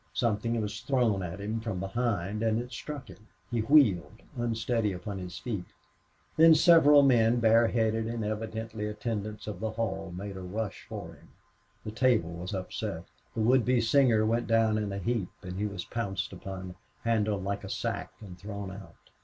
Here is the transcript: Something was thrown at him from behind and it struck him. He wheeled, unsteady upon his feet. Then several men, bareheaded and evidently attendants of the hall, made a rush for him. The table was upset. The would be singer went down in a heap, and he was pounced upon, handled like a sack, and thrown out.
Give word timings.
Something 0.15 0.59
was 0.59 0.81
thrown 0.81 1.21
at 1.21 1.39
him 1.39 1.59
from 1.59 1.79
behind 1.79 2.41
and 2.41 2.59
it 2.59 2.71
struck 2.71 3.07
him. 3.07 3.27
He 3.51 3.59
wheeled, 3.59 4.23
unsteady 4.35 4.93
upon 4.93 5.19
his 5.19 5.37
feet. 5.37 5.65
Then 6.37 6.55
several 6.55 7.03
men, 7.03 7.39
bareheaded 7.39 8.07
and 8.07 8.25
evidently 8.25 8.87
attendants 8.87 9.45
of 9.45 9.59
the 9.59 9.69
hall, 9.69 10.11
made 10.17 10.37
a 10.37 10.41
rush 10.41 10.87
for 10.89 11.09
him. 11.13 11.27
The 11.83 11.91
table 11.91 12.31
was 12.31 12.55
upset. 12.55 13.03
The 13.35 13.41
would 13.41 13.63
be 13.63 13.79
singer 13.79 14.25
went 14.25 14.47
down 14.47 14.79
in 14.79 14.91
a 14.91 14.97
heap, 14.97 15.29
and 15.43 15.59
he 15.59 15.67
was 15.67 15.85
pounced 15.85 16.33
upon, 16.33 16.73
handled 17.03 17.43
like 17.43 17.63
a 17.63 17.69
sack, 17.69 18.11
and 18.21 18.35
thrown 18.39 18.71
out. 18.71 18.95